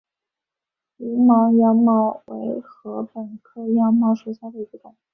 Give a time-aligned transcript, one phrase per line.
[0.97, 4.95] 无芒羊茅为禾本科羊茅属下的一个种。